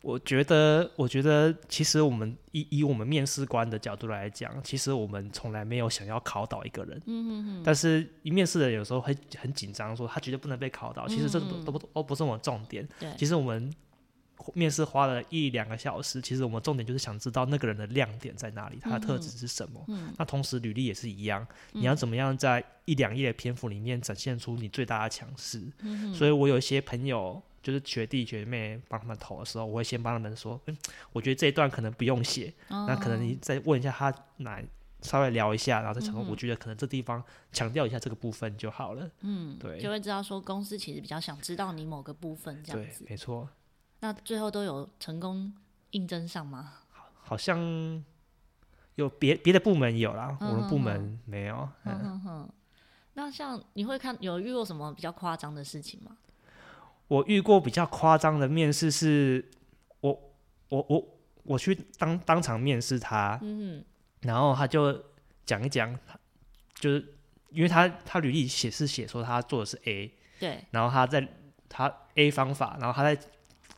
[0.02, 6.98] 我觉得，我觉得，其实我们以以我们面试官的角度来讲，其实我们从来没有想要考倒一个人。
[7.06, 7.64] 嗯嗯嗯。
[7.66, 11.06] 但是，一面试的人有时候会很紧张，说他绝对不能被考倒。
[11.10, 12.88] 其实这都都不都不是我们重点。
[12.98, 13.14] 对。
[13.18, 13.70] 其实我们
[14.54, 19.84] 面试花了一两个小时，其实我们重点就是想知道那个人的亮点在哪里，他的特质是什么。
[19.90, 20.14] 嗯。
[20.18, 25.62] 那同时，履历也是一样，你要怎么样在一两页的篇幅里面展现出你最大的强势？
[25.82, 26.14] 嗯。
[26.14, 27.44] 所以我有一些朋友。
[27.62, 30.78] 就是学弟学妹帮他们投的时候，我会先帮他们说，嗯，
[31.12, 34.62] 我觉得这一段可能不用写，哦、那可能你再问一下他哪，
[35.02, 39.10] 稍微聊一下，然后再讲说，我觉得可能这地方强调一下这个部分就好了。
[39.22, 43.04] 嗯，对，就会知道说公司其实比较想知道你某个部分这样子。
[43.04, 43.48] 对，没错。
[44.00, 45.54] 那最后都有成功
[45.92, 46.74] 应征上吗？
[47.22, 48.04] 好像
[48.96, 51.70] 有别别的部门有啦，嗯、我们部门没有。
[51.84, 52.50] 嗯哼哼、嗯。
[53.14, 56.18] 那像你会看有遇过什么比较夸张的事情吗？
[57.10, 59.44] 我遇过比较夸张的面试，是
[60.00, 60.34] 我
[60.70, 63.84] 我我我去当当场面试他，嗯，
[64.22, 65.04] 然后他就
[65.44, 65.94] 讲一讲，
[66.76, 67.14] 就是
[67.50, 71.28] 因为他他履历写是写说他做的是 A，对，然后他在
[71.68, 73.20] 他 A 方法，然后他在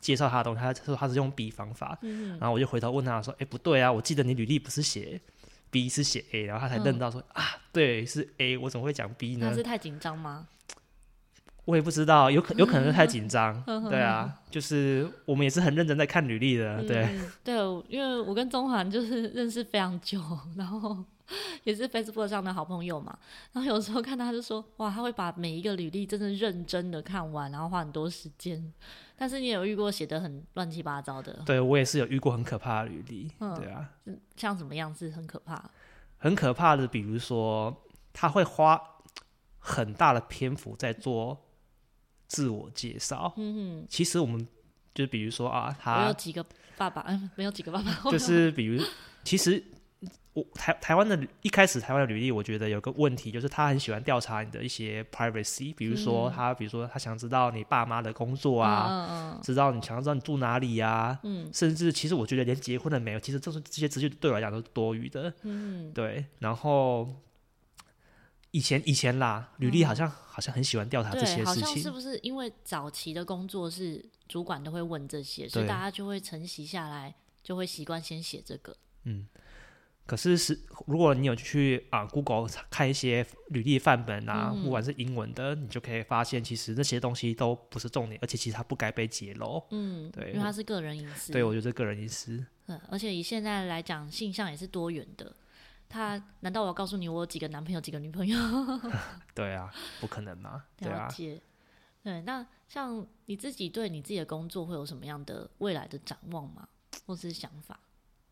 [0.02, 5.22] 介绍他的东西，他说他是用 B 方法，嗯，然后我就回头问他说，哎，不对啊，我记得你履历不是写
[5.70, 9.50] B 是写 A，然后他才认到说、嗯、啊，对，是 A，我怎么会讲 B 呢？
[9.50, 10.50] 他是太紧张吗？
[11.72, 17.56] 我也不知道，有可有可能是太 紧张，对啊，就是我们也是很认真在看履历的，对、 嗯、对，
[17.88, 20.22] 因为我跟中环就是 认识非常久，
[20.58, 20.98] 然后
[21.64, 23.18] 也是 Facebook 上的好朋友嘛，
[23.54, 28.74] 然后有时候看他就说，哇，他会把每一个履历真的认真的看完，然后花很多时间。
[29.16, 31.42] 但是你有遇过写的很乱七八糟的？
[31.46, 33.90] 对，我也是有遇过很可怕的履历，嗯、对啊，
[34.36, 35.64] 像什么样子很可怕？
[36.18, 37.74] 很可怕的，比如说
[38.12, 38.82] 他会花
[39.60, 41.38] 很大的篇幅在做。
[42.32, 44.48] 自我介绍，嗯哼，其实我们
[44.96, 46.42] 就比如说啊，他有几个
[46.78, 48.82] 爸爸，嗯，没有几个爸爸， 就是比如，
[49.26, 49.62] 其实
[50.32, 67.10] 我台台湾的一开始台湾的履历，我觉得有个问题，就是他很喜欢调查你的一些 privacy，比如说他，比如说他想知道你爸妈的工作啊，嗯嗯，知道你想要知道你住哪里呀，嗯，甚至其实我觉得连结婚了没有，其实这是这些资讯对我来讲都是多余的，嗯，对，然后。
[68.52, 71.46] 以前以前啦，履历好像、嗯、好像很喜欢调查这些事情。
[71.46, 78.76] 好像是不是因为早期的工作是主管都会问这些，所以大家就会承袭下来，就会习惯先写这个。
[79.06, 79.26] 嗯，
[80.06, 89.64] 可是是如果你有去啊 Google 看一些履历范本啊，嗯、不管是英文的，你就可以发现，其实那些东西都不是重点，而且其实它不该被揭露。
[89.72, 91.32] 嗯，对，因为它是个人隐私。
[91.32, 92.46] 对，我觉得个人隐私。
[92.68, 95.34] 嗯，而且以现在来讲，性向也是多元的。
[95.92, 98.38] 他难道我要告诉你我有几个男朋友几个女朋友？
[99.36, 100.64] 对啊，不可能嘛。
[100.78, 101.08] 对啊。
[102.04, 106.68] 对，那像你自己对你自己的工作会有什么样的未来的展望吗？
[107.06, 107.80] 或是想法？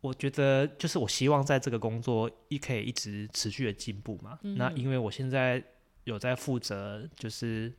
[0.01, 4.39] 我觉得就是我希望在这个工作一可以一直持续的进步嘛。
[4.41, 5.63] 嗯、那因为我现在
[6.05, 7.71] 有在负责就是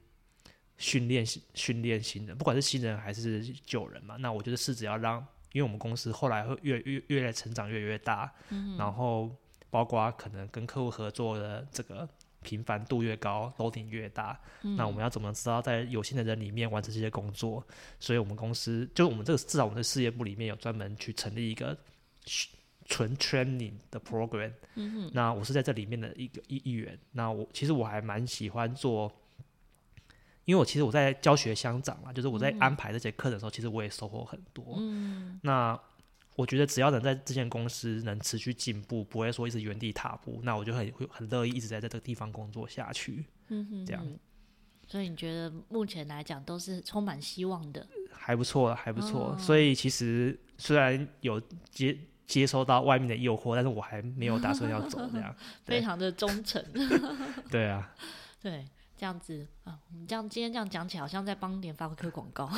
[0.78, 4.16] 训练训练新人，不管是新人还是旧人嘛。
[4.18, 5.18] 那我觉得是只要让，
[5.52, 9.28] 因为我们公司后来会越越越来成长越来越大，嗯、然后。
[9.70, 12.08] 包括可能跟客户合作的这个
[12.42, 17.62] 频繁度越高，loading 越大，嗯、那我们要怎么知道在有限的人里面完成这些工作？
[17.98, 21.76] 所以我们公司就我们这个至少我们的事业部里面有专门去成立一个
[22.86, 24.52] 纯 training 的 program。
[25.12, 26.98] 那我是在这里面的一个一一员。
[27.12, 29.12] 那我其实我还蛮喜欢做，
[30.46, 34.76] 因为我其实我在教学相长嘛，就是我在安排这节课的时候，嗯、其实我也收获很多。
[34.78, 35.78] 嗯，那。
[36.40, 43.26] 我觉得只要能在这间公司能持续进步，不会说一直原地踏步，那我就很会很乐意一直在这个地方工作下去。
[43.48, 44.02] 嗯哼，这样。
[44.86, 47.86] 所以你觉得目前来讲都是充满希望的？
[48.10, 49.34] 还不错，还不错。
[49.34, 51.38] 哦、所以其实虽然有
[51.70, 51.94] 接
[52.26, 55.36] 接收到外面的诱惑，但是我还没有打算要走这样。
[55.66, 56.64] 非常的 忠诚。
[57.52, 57.94] 对啊。
[58.40, 58.64] 对，
[58.96, 62.50] 这样子啊，我们这样今天这样讲起来，好像在帮联发科广告。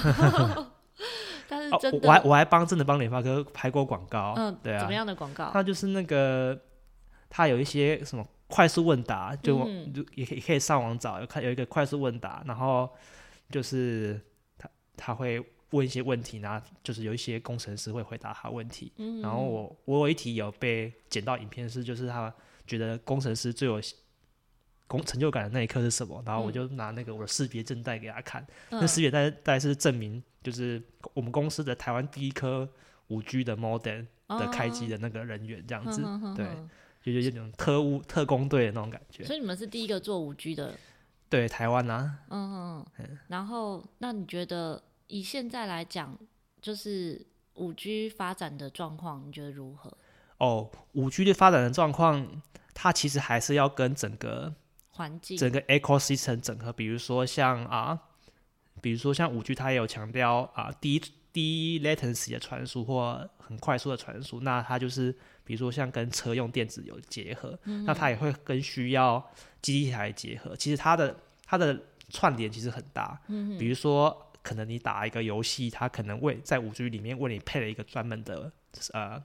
[1.53, 5.51] 但是真的，哦、我还我还帮真的帮联发哥拍过广告，嗯，对啊，怎么样的广告？
[5.53, 6.59] 他就是那个，
[7.29, 12.89] 他有一些什么快速问答，就、嗯、就也可以可以上网找，有看有一个快速问答，然后
[13.51, 14.19] 就是
[14.57, 22.33] 他他会问一些问题，然后就是有一些工程师会回答他问题，嗯、然后我我有一题有被剪到影片是，就是他
[22.67, 23.79] 觉得工程师最有
[24.93, 26.23] 工成就感的那一刻是什么？
[26.27, 30.83] 然后我就拿那个我的识别证带给他看，嗯、那识别带带是证明就是
[31.15, 32.69] 我们公司的台湾第一颗
[33.09, 36.47] 五 G 的 modem 的开机的那个人员这样子，哦、对，
[37.03, 39.25] 就有那种特务特工队的那种感觉。
[39.25, 40.75] 所以你们是第一个做五 G 的？
[41.31, 42.19] 对，台湾啊。
[42.29, 43.19] 嗯嗯。
[43.29, 46.19] 然后，那你觉得以现在来讲，
[46.61, 49.97] 就是五 G 发展的状况，你觉得如何？
[50.37, 52.43] 哦，五 G 的发展的状况，
[52.75, 54.55] 它其实还是要跟整个。
[54.93, 57.99] 环境整个 ecosystem 整合，比如说像啊，
[58.81, 61.01] 比如说像五 G，它也有强调啊低
[61.33, 65.11] 低 latency 的传输或很快速的传输，那它就是
[65.45, 69.31] 比如说像跟车用电子有结合，嗯、那它也会跟需要
[69.63, 70.55] 机台结合。
[70.55, 78.53] 其实它的它的串联其实很大，嗯、比如说可能你打一个游戏，它可能为在五 G 里面为你配了一个专门的
[78.93, 79.23] 呃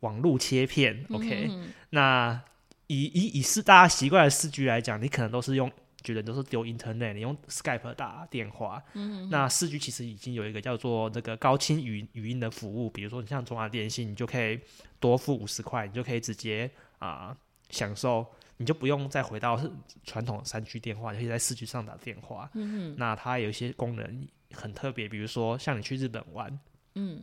[0.00, 1.50] 网络切片、嗯、，OK，
[1.90, 2.42] 那。
[2.88, 5.70] 以以以是大家习惯的四 G 来讲，你可能都是用
[6.02, 8.82] 觉得都是丢 Internet，你用 Skype 打电话。
[8.94, 14.58] 嗯、那四 G 其实已经有一个叫做那个高清语语音的服务，比如说你像中华电信，你就可以
[14.98, 17.36] 多付五十块，你就可以直接啊、呃、
[17.68, 19.60] 享受，你就不用再回到
[20.04, 22.50] 传统三 G 电话，你可以在四 G 上打电话。
[22.54, 26.58] 嗯、那它有一些功能很特别，比如说像你去日本玩，
[26.94, 27.22] 嗯，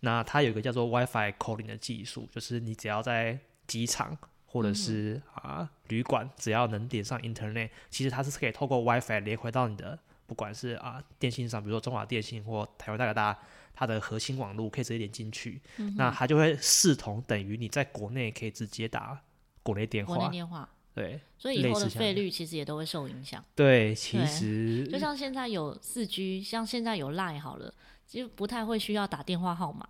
[0.00, 4.18] 那它有一个叫做 WiFi calling 的技术，就是你只要在机场。
[4.52, 13.38] 或者是啊，旅馆只要能点上 Internet，其实它是可以透过 WiFi 连回到你的，不管是啊电信上，比如说中华电信或台湾大哥大，
[13.72, 19.20] 它的核心网络可以直接连进去，嗯、那它就会视同等于你在国内可以直接打
[19.62, 20.16] 国内电话。
[20.16, 20.68] 国内电话。
[20.92, 21.20] 对。
[21.38, 23.42] 所以以后的费率其实也都会受影响。
[23.54, 27.72] 对，其实就像现在有四 G，像现在有 Line 好了，
[28.06, 29.88] 就不太会需要打电话号码。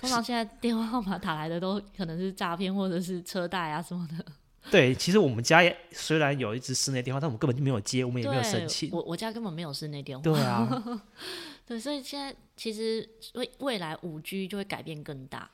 [0.00, 4.24] 通常现在电话号码打来的都可能是诈骗或者是车贷啊什么的。
[4.70, 8.90] 对，其实我们家也虽然有一只室内电话，但我们根本就没有接，我们也没有申请。
[8.92, 10.22] 我我家根本没有室内电话。
[10.22, 11.00] 对啊，
[11.66, 15.50] 对，所以现在其实未未来五 G 就会改变更大，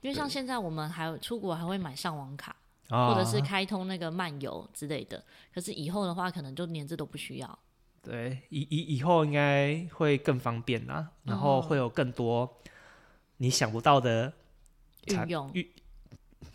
[0.00, 2.54] 因为像现在我们还出国还会买上网卡，
[2.88, 5.22] 或者是开通那个漫游之类的。
[5.54, 7.58] 可是以后的话，可能就连这都不需要。
[8.02, 12.60] 对，以以以后应该会更方便啦，然后会有更多。
[13.38, 14.32] 你想不到的
[15.06, 15.52] 产用，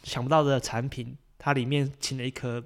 [0.04, 2.63] 想不到的产品，它里面请了一颗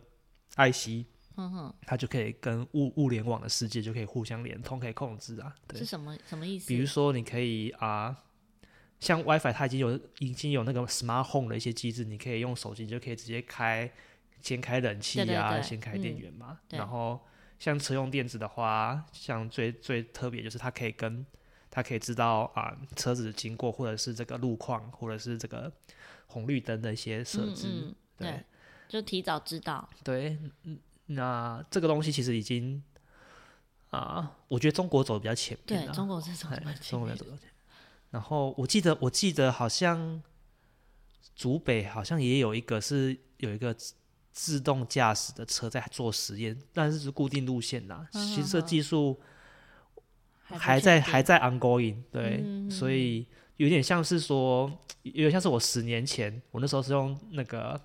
[0.56, 5.56] 爱惜嗯哼，它就可以跟物物联网的世界就可以互相连通，可以控制啊。
[5.68, 6.68] 对，是什么什么意思？
[6.68, 8.24] 比如说，你可以啊，
[9.00, 13.92] 像 WiFi，它已经有已经有那个 Smart Home 的一些机制，你可以用手机就可以直接开，
[14.42, 16.60] 先开冷气啊，先开电源嘛。
[16.72, 17.24] 嗯、然后
[17.60, 21.24] 像车用电子的话，像最最特别就是它可以跟
[21.70, 25.72] 它可以知道啊，车子经过，或者是这个路况，或者是这个
[26.28, 28.46] 红绿灯的一些设置，嗯嗯对，对，
[28.88, 29.88] 就提早知道。
[30.04, 30.38] 对，
[31.08, 32.82] 那这个东西其实已经
[33.90, 35.86] 啊，我觉得中国走的比较前面。
[35.86, 37.18] 对，中国是走的比较前面。
[38.10, 40.24] 然后我记得，我记得好像
[41.36, 43.76] 竹北好像也有一个是有一个
[44.32, 48.08] 自动驾驶的车在做实验，但是是固定路线啦。
[48.14, 49.20] 嗯、其实这技术。
[50.50, 53.26] 还在还在 ongoing，对，嗯、所以
[53.58, 54.72] 有点像是说，
[55.04, 57.80] 有点像是我十年前，我那时候是用那个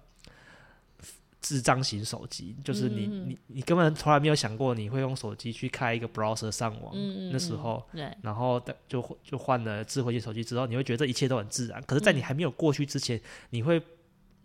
[1.41, 13.21] 智障型手机，就是你、嗯、你你根本从来没有想过你会用手机去开一个 browser 上网，嗯、那时候，对，然后就就换了智慧型手机之后，你会觉得这一切都很自然，可是，在你还没有过去之前，
[13.51, 13.83] 你会。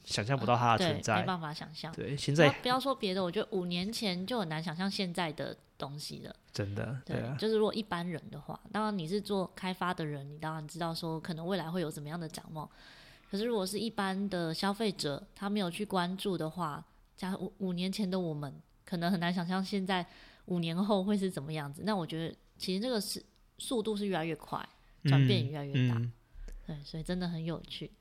[0.07, 1.93] 想象不到它的存在，嗯、没办法想象。
[1.93, 6.33] 对，现在不要说别的，我觉得五年前就很难想象现在的东西了。
[6.53, 12.67] 真的，对，就是如果一般人的话，当然你是做开发的人，你当然知道说可能未来会有怎么样的展望。
[13.29, 16.81] 可是如果是一般的消费者，他没有去关注的话，
[17.17, 20.05] 加五五年前的我们，可能很难想象现在
[20.45, 21.81] 五年后会是怎么样子。
[21.85, 23.21] 那我觉得其实这个是
[23.57, 24.65] 速度是越来越快，
[25.03, 25.95] 转变也越来越大。
[25.97, 26.13] 嗯、
[26.65, 27.91] 对，所以真的很有趣。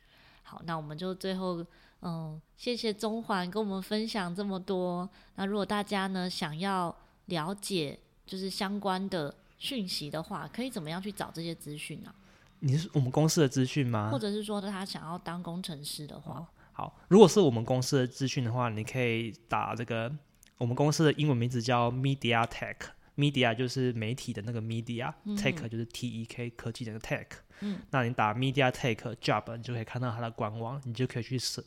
[0.45, 1.67] 好，那我们就最后。
[2.09, 5.09] 嗯，谢谢中环跟我们分享这么多。
[5.35, 12.15] 那如果大家呢想要了解就是相关的讯息的话，可以怎么样去找这些资讯呢？
[12.61, 14.09] 你是我们公司的资讯吗？
[14.13, 16.35] 或者是说他想要当工程师的话？
[16.35, 20.15] 哦，好，如果是我们公司的资讯的话，你可以打这个
[20.59, 27.27] 我们公司的英文名字叫 Media Tech，Media 就是媒体的那个 Media，Tech、嗯、就是 T E K 科技的那个 Tech。
[27.63, 31.61] 嗯，那你打 Media Tech Job，你就可以看到它的官网，你就可以去搜。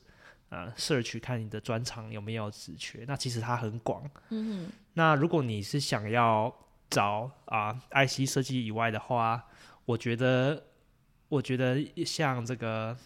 [0.50, 4.04] 呃，search 看你的专长有没有职缺，那其实它很广。
[4.30, 4.72] 嗯哼。
[4.94, 6.54] 那如果你是想要
[6.90, 9.44] 找啊、呃、IC 设计以外的话，
[9.86, 10.64] 我觉得，
[11.28, 12.98] 我觉得像这个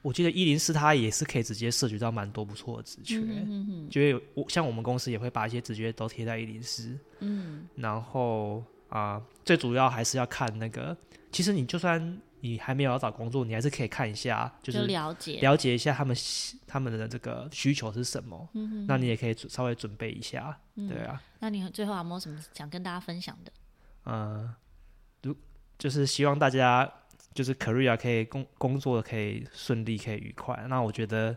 [0.00, 10.96] 我记得一零四它也是可以直接摄取到蛮多不错的职缺，嗯哼哼，觉得我像我们公司也会把一些职缺都贴在一零四，嗯，然后啊、呃，最主要还是要看那个，
[11.30, 16.14] 其实你就算你还没有要找工作，你还是可以看一下，就是了解了解一下他们
[16.66, 21.22] 他们的这个需求是什么，嗯哼哼，那你也可以稍微准备一下，嗯、对啊。
[21.38, 23.52] 那你最后有没有什么想跟大家分享的？
[24.04, 24.54] 嗯、呃，
[25.22, 25.34] 如
[25.78, 26.92] 就是希望大家。
[27.34, 30.66] 就是 career 可以工工作可以顺利，可以愉快。
[30.68, 31.34] 那我觉得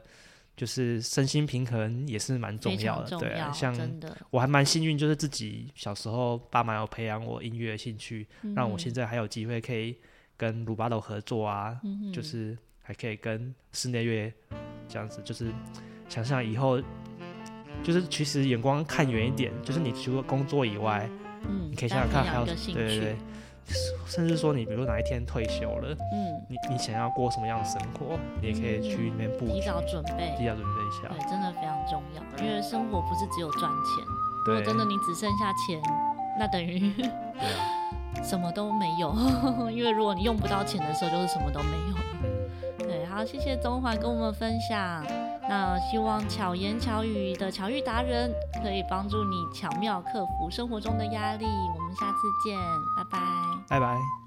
[0.58, 3.41] 就是身心平衡也是蛮重要的，对。
[3.53, 3.74] 像
[4.30, 9.97] 我还蛮幸运，就是自己小时候爸妈有培养我音乐兴趣，嗯，让我现在还有机会可以
[10.38, 14.32] 跟鲁巴头合作啊，嗯，就是还可以跟室内乐
[14.88, 15.22] 这样子。
[15.24, 15.52] 就是
[16.08, 16.82] 想想以后，
[17.84, 21.10] 就是其实眼光看远一点，就是你除了工作以外，
[21.44, 23.16] 嗯，你可以想想看还有对对对。
[24.06, 32.46] 甚至说，你比如哪一天退休了，嗯，你你想要过什么样的生活，你也可以去那边布局，提早准备，提早准备一下，对，真的非常重要。
[32.46, 34.06] 因为生活不是只有赚钱，
[34.46, 35.82] 如果真的你只剩下钱，
[36.38, 37.75] 那等于对啊，
[38.24, 39.16] 什么都没有。
[39.72, 41.95] 因为如果你用不到钱的时候，就是什么都没有。
[42.86, 45.03] 对，好，谢谢中华跟我们分享。
[45.47, 51.45] 那希望巧言巧语的巧遇达人可以帮助你巧妙克服生活中的压力。
[51.45, 52.57] 我们下次见，
[52.97, 53.20] 拜拜。
[53.68, 54.25] 拜拜。